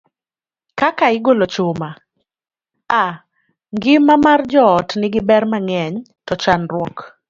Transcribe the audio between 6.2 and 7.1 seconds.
to chandruok